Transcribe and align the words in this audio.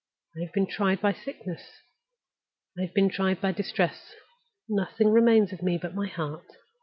I 0.35 0.39
have 0.39 0.51
been 0.53 0.65
tried 0.65 0.99
by 0.99 1.13
sickness, 1.13 1.61
I 2.75 2.81
have 2.81 2.93
been 2.95 3.07
tried 3.07 3.39
by 3.39 3.51
distress. 3.51 4.15
Nothing 4.67 5.09
remains 5.09 5.53
of 5.53 5.61
me 5.61 5.77
but 5.79 5.93
my 5.93 6.07
heart. 6.07 6.47